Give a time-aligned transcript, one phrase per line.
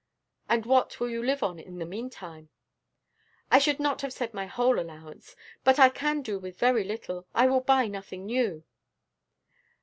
[0.49, 2.49] "And what will you live upon in the mean time?"
[3.51, 7.27] "I should not have said my whole allowance, but I can do with very little,
[7.35, 8.63] I will buy nothing new."